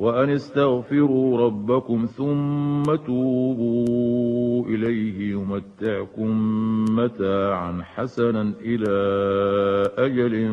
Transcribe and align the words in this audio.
وأن 0.00 0.30
استغفروا 0.30 1.46
ربكم 1.46 2.06
ثم 2.16 2.82
توبوا 2.82 4.66
إليه 4.66 5.32
يمتعكم 5.32 6.30
متاعا 6.96 7.82
حسنا 7.82 8.52
إلى 8.60 8.96
أجل 9.98 10.52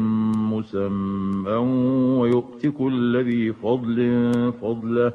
مسمى 0.51 1.51
ويؤت 2.19 2.67
كل 2.67 3.23
ذي 3.23 3.53
فضل 3.53 4.31
فضله. 4.61 5.13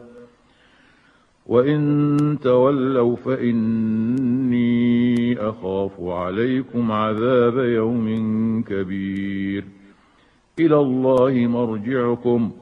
وإن 1.47 2.39
تولوا 2.43 3.17
فإني 3.17 4.67
أخاف 5.49 6.01
عليكم 6.01 6.93
عذاب 6.93 7.59
يوم 7.59 8.07
كبير. 8.63 9.65
إلى 10.61 10.77
الله 10.77 11.47
مرجعكم 11.47 12.51
ۖ. 12.59 12.62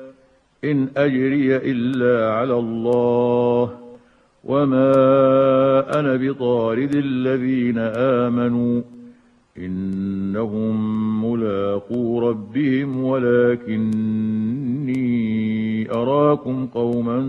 إن 0.63 0.89
أجري 0.97 1.55
إلا 1.55 2.33
على 2.33 2.53
الله 2.53 3.77
وما 4.43 5.99
أنا 5.99 6.15
بطارد 6.15 6.95
الذين 6.95 7.77
آمنوا 7.77 8.81
إنهم 9.57 10.75
ملاقو 11.31 12.29
ربهم 12.29 13.03
ولكني 13.03 15.01
أراكم 15.91 16.67
قوما 16.67 17.19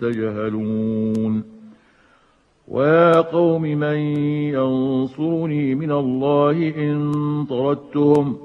تجهلون 0.00 1.42
ويا 2.68 3.20
قوم 3.20 3.62
من 3.62 3.96
ينصرني 4.56 5.74
من 5.74 5.92
الله 5.92 6.72
إن 6.76 7.12
طردتهم 7.50 8.36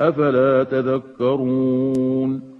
أفلا 0.00 0.64
تذكرون 0.64 2.53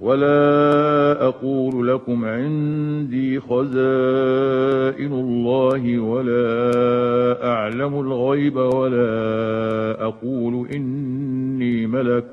ولا 0.00 1.26
أقول 1.28 1.88
لكم 1.88 2.24
عندي 2.24 3.40
خزائن 3.40 5.12
الله 5.12 5.98
ولا 5.98 7.46
أعلم 7.46 8.00
الغيب 8.00 8.56
ولا 8.56 9.10
أقول 10.04 10.68
إني 10.74 11.86
ملك 11.86 12.24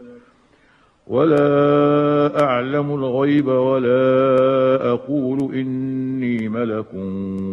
ولا 1.07 2.43
أعلم 2.43 2.95
الغيب 2.95 3.47
ولا 3.47 4.91
أقول 4.91 5.55
إني 5.55 6.49
ملك 6.49 6.93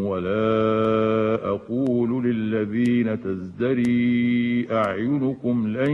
ولا 0.04 1.34
أقول 1.44 2.24
للذين 2.24 3.20
تزدري 3.20 4.66
أعينكم 4.72 5.68
لن 5.68 5.92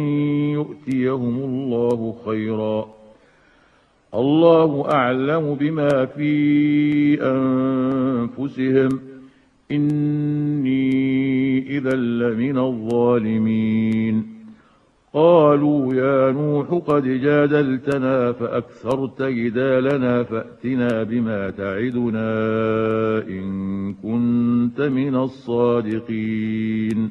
يؤتيهم 0.55 1.39
الله 1.45 2.17
خيراً 2.27 3.00
الله 4.15 4.91
أعلم 4.93 5.55
بما 5.55 6.05
في 6.05 6.33
أنفسهم. 7.23 9.01
إني 9.73 10.91
إذا 11.79 11.97
لمن 11.97 12.59
الظالمين. 12.59 14.41
قالوا 15.15 15.95
يا 15.95 16.33
نوح 16.33 16.83
قد 16.87 17.03
جادلتنا 17.03 18.33
فأكثرت 18.33 19.23
جدالنا 19.23 20.23
فأتنا 20.23 21.03
بما 21.03 21.51
تعدنا 21.51 22.29
إن 23.29 23.95
كنت 23.95 24.81
من 24.81 25.17
الصادقين. 25.17 27.11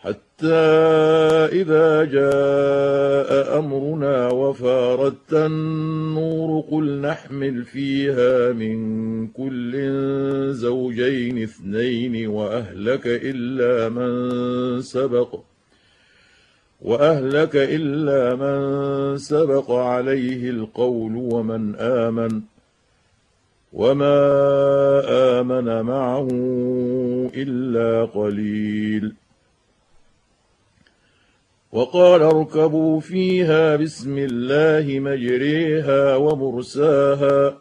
حتى 0.00 0.54
إذا 1.60 2.04
جاء 2.04 3.58
أمرنا 3.58 4.28
وفاردت 4.32 5.32
النور 5.32 6.64
قل 6.70 7.00
نحمل 7.00 7.64
فيها 7.64 8.52
من 8.52 8.78
كل 9.28 9.72
زوجين 10.52 11.42
اثنين 11.42 12.26
وأهلك 12.26 13.06
إلا 13.06 13.88
من 13.88 14.82
سبق 14.82 15.40
وأهلك 16.82 17.56
إلا 17.56 18.34
من 18.34 19.18
سبق 19.18 19.70
عليه 19.70 20.50
القول 20.50 21.16
ومن 21.16 21.76
آمن 21.76 22.40
وما 23.72 24.20
آمن 25.40 25.82
معه 25.82 26.28
إلا 27.36 28.04
قليل 28.04 29.12
وقال 31.72 32.22
اركبوا 32.22 33.00
فيها 33.00 33.76
بسم 33.76 34.18
الله 34.18 35.00
مجريها 35.00 36.16
ومرساها. 36.16 37.58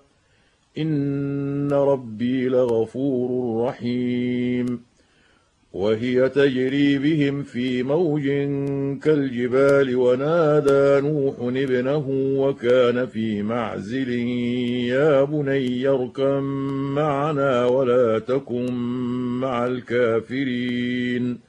إن 0.78 1.74
ربي 1.74 2.50
لغفور 2.50 3.64
رحيم. 3.68 4.82
وهي 5.74 6.30
تجري 6.30 6.98
بهم 6.98 7.44
في 7.44 7.84
موج 7.84 8.24
كالجبال 9.04 9.96
ونادى 9.96 11.08
نوح 11.08 11.36
ابنه 11.40 12.06
وكان 12.40 13.06
في 13.06 13.42
معزل. 13.42 14.10
يا 14.90 15.24
بني 15.24 15.88
اركم 15.88 16.44
معنا 16.96 17.66
ولا 17.66 18.20
تكن 18.20 18.72
مع 19.42 19.66
الكافرين. 19.66 21.49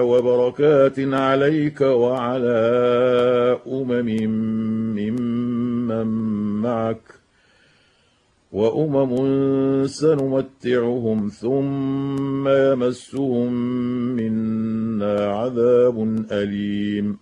وبركات 0.00 0.98
عليك 0.98 1.80
وعلى 1.80 2.60
أمم 3.66 4.08
ممن 4.96 6.06
معك 6.62 7.02
وأمم 8.52 9.12
سنمتعهم 9.86 11.28
ثم 11.28 12.48
يمسهم 12.48 13.52
منا 14.16 15.26
عذاب 15.26 16.26
أليم. 16.32 17.21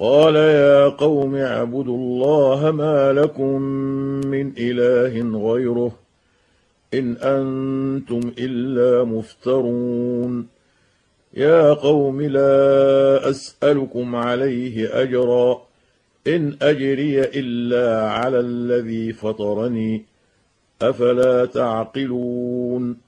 قال 0.00 0.36
يا 0.36 0.88
قوم 0.88 1.34
اعبدوا 1.34 1.96
الله 1.96 2.70
ما 2.70 3.12
لكم 3.12 3.62
من 4.30 4.52
إله 4.58 5.38
غيره 5.52 5.92
إن 6.94 7.16
أنتم 7.16 8.20
إلا 8.38 9.04
مفترون. 9.04 10.48
يا 11.34 11.72
قوم 11.72 12.22
لا 12.22 13.30
أسألكم 13.30 14.16
عليه 14.16 15.02
أجرا. 15.02 15.62
إن 16.26 16.56
أجري 16.62 17.20
إلا 17.20 18.10
على 18.10 18.40
الذي 18.40 19.12
فطرني. 19.12 20.04
أفلا 20.82 21.44
تعقلون؟ 21.44 23.07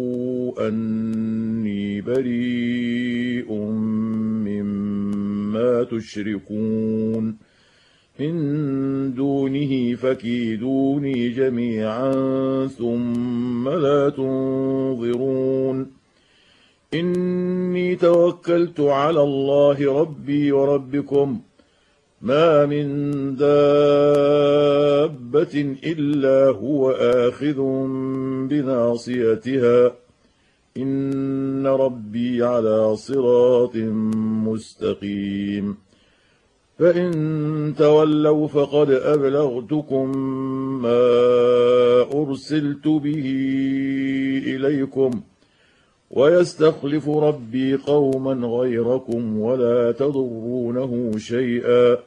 أني 0.59 2.01
بريء 2.01 3.53
مما 4.45 5.83
تشركون. 5.83 7.37
من 8.19 9.13
دونه 9.13 9.95
فكيدوني 9.95 11.29
جميعا 11.29 12.11
ثم 12.67 13.69
لا 13.69 14.09
تنظرون. 14.09 15.87
إني 16.93 17.95
توكلت 17.95 18.79
على 18.79 19.23
الله 19.23 20.01
ربي 20.01 20.51
وربكم 20.51 21.39
ۖ. 21.47 21.51
ما 22.21 22.65
من 22.65 22.87
دابة 23.35 24.15
إلا 25.83 26.49
هو 26.49 26.91
آخذ 26.91 27.61
بناصيتها. 28.47 29.91
إن 30.77 31.67
ربي 31.67 32.43
على 32.43 32.95
صراط 32.95 33.75
مستقيم. 34.45 35.77
فإن 36.79 37.73
تولوا 37.77 38.47
فقد 38.47 38.91
أبلغتكم 38.91 40.17
ما 40.81 41.01
أرسلت 42.13 42.87
به 42.87 43.27
إليكم 44.45 45.21
ويستخلف 46.11 47.09
ربي 47.09 47.75
قوما 47.75 48.47
غيركم 48.47 49.39
ولا 49.39 49.91
تضرونه 49.91 51.17
شيئا. 51.17 51.97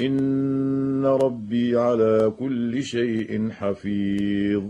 إن 0.00 1.06
ربي 1.06 1.76
على 1.76 2.32
كل 2.38 2.82
شيء 2.82 3.50
حفيظ. 3.50 4.62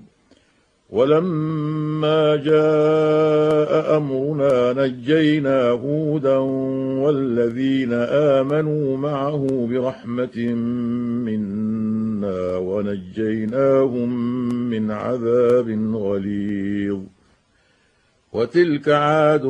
ولما 0.91 2.37
جاء 2.37 3.97
أمرنا 3.97 4.73
نجينا 4.73 5.71
هودا 5.71 6.37
والذين 7.05 7.93
آمنوا 7.93 8.97
معه 8.97 9.69
برحمة 9.71 10.39
منا 11.25 12.57
ونجيناهم 12.57 14.11
من 14.71 14.91
عذاب 14.91 15.95
غليظ. 15.95 16.99
وتلك 18.33 18.89
عاد 18.89 19.47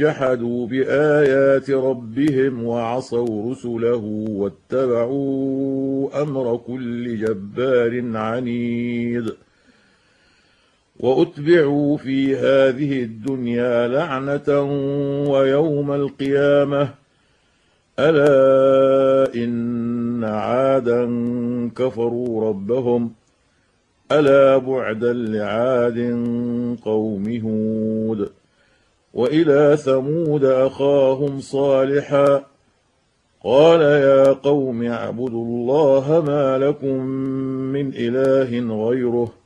جحدوا 0.00 0.66
بآيات 0.66 1.70
ربهم 1.70 2.64
وعصوا 2.64 3.52
رسله 3.52 4.04
واتبعوا 4.28 6.22
أمر 6.22 6.56
كل 6.56 7.16
جبار 7.16 8.16
عنيد. 8.16 9.45
وأتبعوا 11.00 11.96
في 11.96 12.36
هذه 12.36 13.02
الدنيا 13.02 13.88
لعنة 13.88 14.62
ويوم 15.30 15.92
القيامة. 15.92 16.88
ألا 17.98 19.34
إن 19.34 20.24
عادا 20.24 21.04
كفروا 21.76 22.48
ربهم. 22.48 23.12
ألا 24.12 24.58
بعدا 24.58 25.12
لعاد 25.12 25.98
قوم 26.82 27.40
هود. 27.44 28.30
وإلى 29.14 29.76
ثمود 29.76 30.44
أخاهم 30.44 31.40
صالحا. 31.40 32.44
قال 33.44 33.80
يا 33.80 34.32
قوم 34.32 34.82
اعبدوا 34.82 35.44
الله 35.44 36.24
ما 36.26 36.58
لكم 36.58 37.04
من 37.72 37.92
إله 37.94 38.86
غيره. 38.88 39.45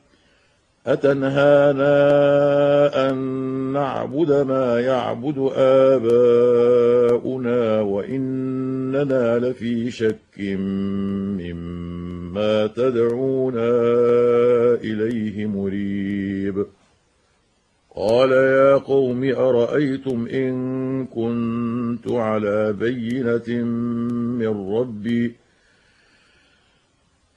أتنهانا 0.87 1.91
أن 3.09 3.17
نعبد 3.73 4.31
ما 4.31 4.79
يعبد 4.79 5.51
آباؤنا 5.55 7.21
وإننا 7.81 9.39
لفي 9.39 9.91
شك 9.91 10.39
مما 11.39 12.67
تدعونا 12.67 13.69
إليه 14.83 15.45
مريب. 15.45 16.65
قال 17.95 18.31
يا 18.31 18.77
قوم 18.77 19.23
أرأيتم 19.23 20.27
إن 20.33 21.05
كنت 21.05 22.11
على 22.11 22.73
بينة 22.73 23.63
من 24.39 24.73
ربي 24.75 25.40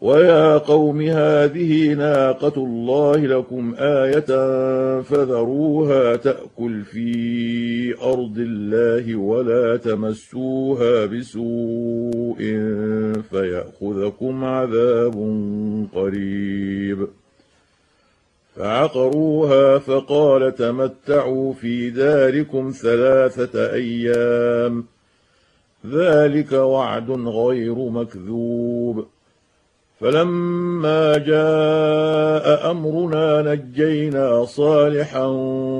ويا 0.00 0.58
قوم 0.58 1.00
هذه 1.00 1.94
ناقة 1.94 2.52
الله 2.56 3.16
لكم 3.16 3.74
آية 3.78 4.20
فذروها 5.00 6.16
تأكل 6.16 6.82
في 6.82 8.02
أرض 8.02 8.38
الله 8.38 9.16
ولا 9.16 9.76
تمسوها 9.76 11.06
بسوء 11.06 12.38
فيأخذكم 13.30 14.44
عذاب 14.44 15.14
قريب 15.94 17.08
فعقروها 18.56 19.78
فقال 19.78 20.54
تمتعوا 20.54 21.52
في 21.52 21.90
داركم 21.90 22.70
ثلاثة 22.70 23.72
أيام 23.72 24.84
ذلك 25.86 26.52
وعد 26.52 27.10
غير 27.10 27.74
مكذوب 27.74 29.06
فلما 30.00 31.18
جاء 31.18 32.70
أمرنا 32.70 33.54
نجينا 33.54 34.44
صالحا 34.44 35.24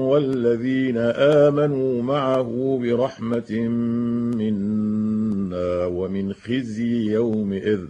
والذين 0.09 0.97
آمنوا 1.17 2.03
معه 2.03 2.79
برحمة 2.83 3.53
منا 4.37 5.87
ومن 5.87 6.33
خزي 6.33 7.13
يومئذ. 7.13 7.81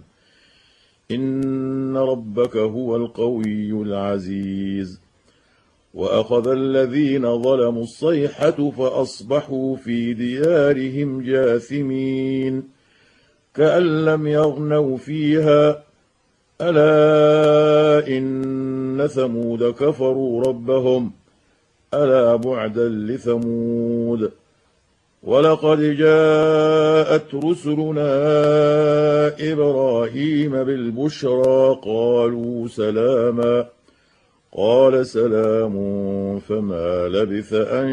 إن 1.11 1.97
ربك 1.97 2.57
هو 2.57 2.95
القوي 2.95 3.71
العزيز. 3.71 5.01
وأخذ 5.93 6.47
الذين 6.47 7.41
ظلموا 7.41 7.83
الصيحة 7.83 8.69
فأصبحوا 8.69 9.75
في 9.75 10.13
ديارهم 10.13 11.21
جاثمين. 11.21 12.63
كأن 13.55 14.05
لم 14.05 14.27
يغنوا 14.27 14.97
فيها 14.97 15.86
ألا 16.61 18.07
إن 18.07 19.07
ثمود 19.07 19.63
كفروا 19.63 20.43
ربهم 20.43 21.11
ألا 21.93 22.35
بعدا 22.35 22.89
لثمود 22.89 24.31
ولقد 25.23 25.79
جاءت 25.81 27.35
رسلنا 27.35 28.11
إبراهيم 29.51 30.63
بالبشرى 30.63 31.79
قالوا 31.83 32.67
سلاما 32.67 33.65
قال 34.51 35.05
سلام 35.05 35.75
فما 36.39 37.07
لبث 37.07 37.53
أن 37.53 37.87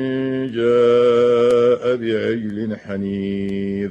جاء 0.55 1.96
بعجل 1.96 2.77
حنيذ 2.77 3.90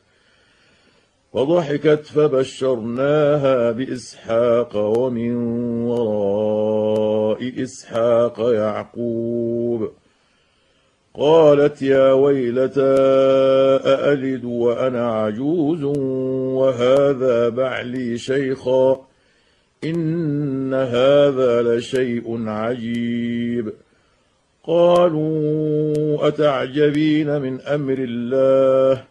فضحكت 1.33 2.05
فبشرناها 2.05 3.71
بإسحاق 3.71 4.75
ومن 4.75 5.35
وراء 5.85 7.63
إسحاق 7.63 8.39
يعقوب 8.39 9.91
قالت 11.15 11.81
يا 11.81 12.11
ويلتى 12.11 12.95
أألد 13.85 14.45
وأنا 14.45 15.11
عجوز 15.11 15.83
وهذا 16.53 17.49
بعلي 17.49 18.17
شيخا 18.17 19.01
إن 19.83 20.73
هذا 20.73 21.61
لشيء 21.61 22.47
عجيب 22.47 23.73
قالوا 24.63 26.27
أتعجبين 26.27 27.41
من 27.41 27.61
أمر 27.61 27.97
الله 27.99 29.10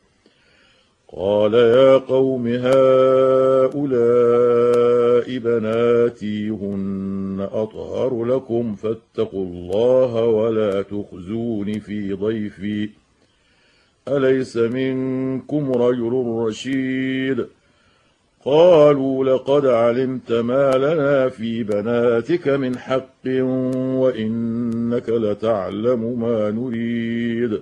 قال 1.17 1.53
يا 1.53 1.97
قوم 1.97 2.47
هؤلاء 2.47 3.81
بناتي 5.37 6.49
هن 6.49 7.47
أطهر 7.51 8.25
لكم 8.25 8.75
فاتقوا 8.75 9.45
الله 9.45 10.25
ولا 10.25 10.81
تخزون 10.81 11.79
في 11.79 12.13
ضيفي. 12.13 12.89
أليس 14.07 14.57
منكم 14.57 15.71
رجل 15.71 16.43
رشيد؟ 16.47 17.45
قالوا 18.45 19.25
لقد 19.25 19.65
علمت 19.65 20.31
ما 20.31 20.71
لنا 20.71 21.29
في 21.29 21.63
بناتك 21.63 22.47
من 22.47 22.77
حق 22.77 23.27
وإنك 23.95 25.09
لتعلم 25.09 26.19
ما 26.19 26.51
نريد. 26.51 27.61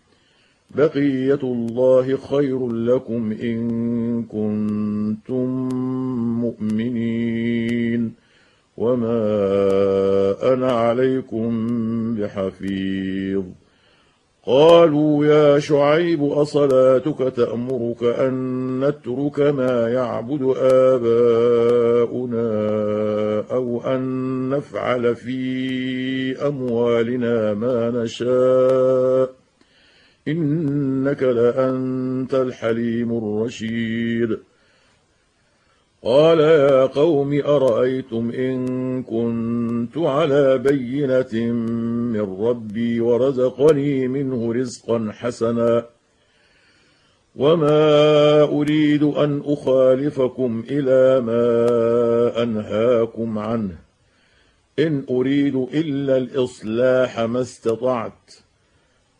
بقية 0.75 1.39
الله 1.43 2.17
خير 2.17 2.69
لكم 2.69 3.31
إن 3.43 4.23
كنتم 4.23 5.69
مؤمنين 6.41 8.13
وما 8.77 9.23
أنا 10.53 10.71
عليكم 10.71 11.51
بحفيظ. 12.15 13.43
قالوا 14.45 15.25
يا 15.25 15.59
شعيب 15.59 16.23
أصلاتك 16.23 17.33
تأمرك 17.35 18.03
أن 18.03 18.79
نترك 18.79 19.39
ما 19.39 19.89
يعبد 19.89 20.53
آباؤنا 20.57 22.41
أو 23.51 23.81
أن 23.81 24.49
نفعل 24.49 25.15
في 25.15 26.47
أموالنا 26.47 27.53
ما 27.53 28.03
نشاء 28.03 29.40
إنك 30.27 31.23
لأنت 31.23 32.33
الحليم 32.33 33.17
الرشيد. 33.17 34.37
قال 36.03 36.39
يا 36.39 36.85
قوم 36.85 37.41
أرأيتم 37.45 38.31
إن 38.31 39.03
كنت 39.03 39.97
على 39.97 40.57
بينة 40.57 41.53
من 42.13 42.45
ربي 42.47 42.99
ورزقني 42.99 44.07
منه 44.07 44.53
رزقا 44.53 45.11
حسنا 45.11 45.85
وما 47.35 48.43
أريد 48.43 49.03
أن 49.03 49.41
أخالفكم 49.45 50.63
إلى 50.69 51.21
ما 51.21 52.43
أنهاكم 52.43 53.39
عنه. 53.39 53.75
إن 54.79 55.05
أريد 55.09 55.55
إلا 55.55 56.17
الإصلاح 56.17 57.19
ما 57.19 57.41
استطعت. 57.41 58.31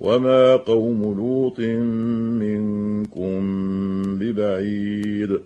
وما 0.00 0.56
قوم 0.56 1.02
لوط 1.02 1.60
منكم 2.40 3.40
ببعيد 4.18 5.38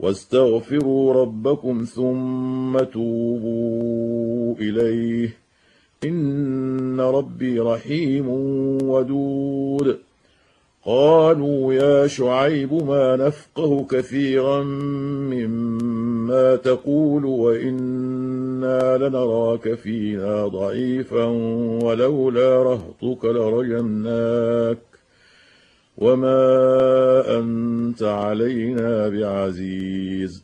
واستغفروا 0.00 1.12
ربكم 1.14 1.84
ثم 1.84 2.78
توبوا 2.78 4.54
اليه 4.60 5.36
ان 6.04 7.00
ربي 7.00 7.60
رحيم 7.60 8.28
ودود 8.82 9.98
قالوا 10.86 11.74
يا 11.74 12.06
شعيب 12.06 12.72
ما 12.72 13.16
نفقه 13.16 13.86
كثيرا 13.90 14.62
مما 15.32 16.56
تقول 16.56 17.24
وإنا 17.24 18.98
لنراك 18.98 19.74
فينا 19.74 20.46
ضعيفا 20.46 21.24
ولولا 21.84 22.62
رهطك 22.62 23.24
لرجمناك 23.24 24.78
وما 25.98 27.38
أنت 27.38 28.02
علينا 28.02 29.08
بعزيز. 29.08 30.43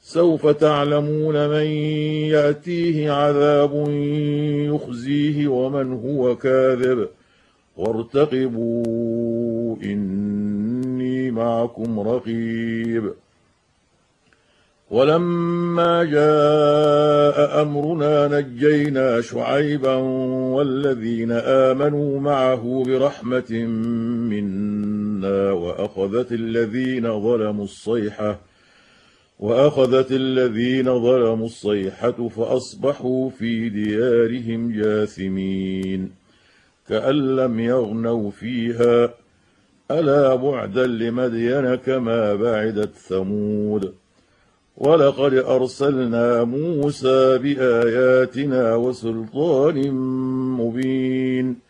سوف 0.00 0.46
تعلمون 0.46 1.48
من 1.48 1.66
يأتيه 2.32 3.10
عذاب 3.10 3.88
يخزيه 4.74 5.48
ومن 5.48 5.92
هو 5.92 6.36
كاذب. 6.36 7.08
وارتقبوا 7.76 9.76
إني 9.82 11.30
معكم 11.30 12.00
رقيب. 12.00 13.12
ولما 14.90 16.04
جاء 16.04 17.62
أمرنا 17.62 18.40
نجينا 18.40 19.20
شعيبا 19.20 19.94
والذين 20.54 21.32
آمنوا 21.32 22.20
معه 22.20 22.82
برحمة 22.86 23.52
منا 24.30 25.52
وأخذت 25.52 26.32
الذين 26.32 27.22
ظلموا 27.22 27.64
الصيحة 27.64 28.49
وأخذت 29.40 30.12
الذين 30.12 30.84
ظلموا 30.84 31.46
الصيحة 31.46 32.28
فأصبحوا 32.28 33.30
في 33.30 33.68
ديارهم 33.68 34.72
جاثمين 34.72 36.10
كأن 36.88 37.36
لم 37.36 37.60
يغنوا 37.60 38.30
فيها. 38.30 39.14
ألا 39.90 40.34
بعدا 40.34 40.86
لمدين 40.86 41.74
كما 41.74 42.34
بعدت 42.34 42.94
ثمود. 42.94 43.92
ولقد 44.76 45.34
أرسلنا 45.34 46.44
موسى 46.44 47.38
بآياتنا 47.38 48.74
وسلطان 48.74 49.90
مبين. 50.60 51.69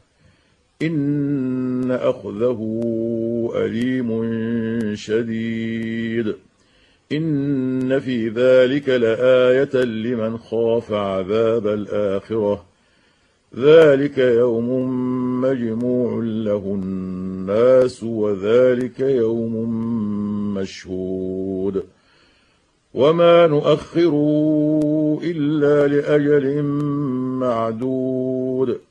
إن 0.81 1.91
أخذه 1.91 2.59
أليم 3.55 4.21
شديد. 4.95 6.35
إن 7.11 7.99
في 7.99 8.29
ذلك 8.29 8.89
لآية 8.89 9.83
لمن 9.83 10.37
خاف 10.37 10.91
عذاب 10.91 11.67
الآخرة. 11.67 12.65
ذلك 13.57 14.17
يوم 14.17 14.91
مجموع 15.41 16.23
له 16.23 16.79
الناس 16.83 18.03
وذلك 18.03 18.99
يوم 18.99 19.53
مشهود. 20.53 21.83
وما 22.93 23.47
نؤخر 23.47 24.11
إلا 25.23 25.87
لأجل 25.87 26.63
معدود. 27.41 28.90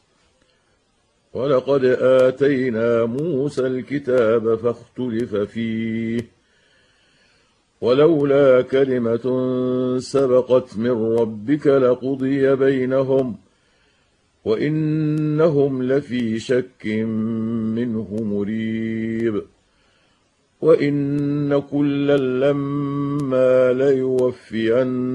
ولقد 1.33 1.85
آتينا 2.01 3.05
موسى 3.05 3.67
الكتاب 3.67 4.55
فاختلف 4.55 5.35
فيه 5.35 6.19
ولولا 7.81 8.61
كلمة 8.61 9.25
سبقت 9.99 10.77
من 10.77 10.91
ربك 11.19 11.67
لقضي 11.67 12.55
بينهم 12.55 13.37
وإنهم 14.45 15.83
لفي 15.83 16.39
شك 16.39 16.85
منه 17.75 18.17
مريب 18.21 19.43
وإن 20.61 21.59
كلا 21.61 22.17
لما 22.17 23.73
ليوفينهم 23.73 25.11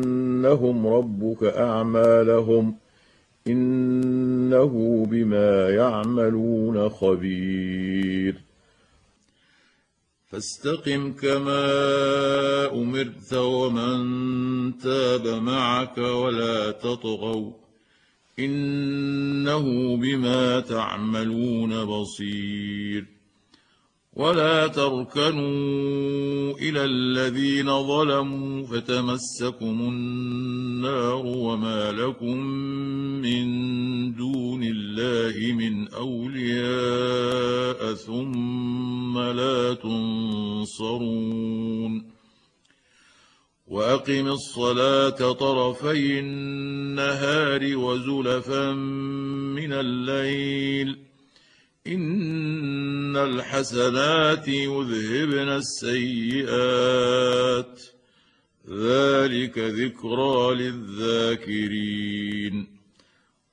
ربك 0.86 1.44
أعمالهم. 1.44 2.74
إنه 3.48 5.06
بما 5.10 5.70
يعملون 5.70 6.88
خبير. 6.88 8.34
فاستقم 10.30 11.12
كما 11.12 11.64
أمرت 12.72 13.34
ومن 13.34 14.78
تاب 14.78 15.42
معك 15.42 15.98
ولا 15.98 16.70
تطغوا. 16.70 17.52
إنه 18.38 19.96
بما 19.96 20.60
تعملون 20.60 21.84
بصير. 21.84 23.15
ولا 24.16 24.66
تركنوا 24.66 26.52
إلى 26.58 26.84
الذين 26.84 27.66
ظلموا 27.86 28.66
فتمسكم 28.66 29.80
النار 29.80 31.26
وما 31.26 31.92
لكم 31.92 32.36
من 33.20 33.46
دون 34.14 34.60
الله 34.62 35.52
من 35.52 35.88
أولياء 35.88 37.14
ثم 37.94 39.18
لا 39.18 39.74
تنصرون 39.74 41.36
وأقم 43.66 44.26
الصلاة 44.26 45.32
طرفي 45.32 46.20
النهار 46.20 47.76
وزلفا 47.76 48.72
من 48.72 49.72
الليل 49.72 51.06
إن 51.86 53.16
الحسنات 53.16 54.48
يذهبن 54.48 55.48
السيئات. 55.48 57.82
ذلك 58.70 59.58
ذكرى 59.58 60.54
للذاكرين. 60.54 62.66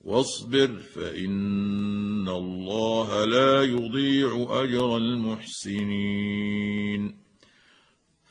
واصبر 0.04 0.70
فإن 0.96 2.28
الله 2.28 3.26
لا 3.26 3.64
يضيع 3.64 4.48
أجر 4.50 4.98
المحسنين. 4.98 6.53